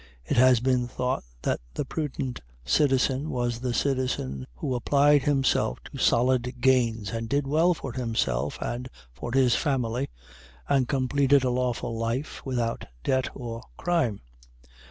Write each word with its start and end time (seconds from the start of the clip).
It 0.25 0.35
has 0.35 0.59
been 0.61 0.87
thought 0.87 1.23
that 1.43 1.59
the 1.75 1.85
prudent 1.85 2.39
citizen 2.65 3.29
was 3.29 3.59
the 3.59 3.71
citizen 3.71 4.47
who 4.55 4.73
applied 4.73 5.21
himself 5.21 5.77
to 5.91 5.99
solid 5.99 6.59
gains, 6.59 7.11
and 7.11 7.29
did 7.29 7.45
well 7.45 7.75
for 7.75 7.93
himself 7.93 8.57
and 8.59 8.89
for 9.13 9.31
his 9.31 9.53
family, 9.53 10.09
and 10.67 10.87
completed 10.89 11.43
a 11.43 11.51
lawful 11.51 11.95
life 11.95 12.43
without 12.43 12.85
debt 13.03 13.29
or 13.35 13.61
crime. 13.77 14.21